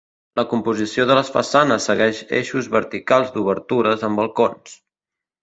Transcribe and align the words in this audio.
La 0.39 0.43
composició 0.51 1.03
de 1.11 1.17
les 1.19 1.29
façanes 1.35 1.85
segueix 1.89 2.23
eixos 2.39 2.71
verticals 2.77 3.31
d'obertures 3.37 4.09
amb 4.09 4.23
balcons. 4.23 4.77